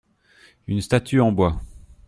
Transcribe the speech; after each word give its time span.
Une 0.65 0.81
statue 0.81 1.21
en 1.21 1.31
bois. 1.31 1.61